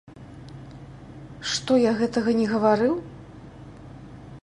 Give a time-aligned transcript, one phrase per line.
[1.51, 2.93] Што я гэтага не гаварыў?